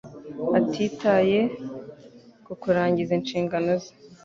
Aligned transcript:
atitaye 0.57 1.39
ku 2.45 2.53
kurangiza 2.61 3.11
inshingano 3.19 3.71
ze. 3.81 3.91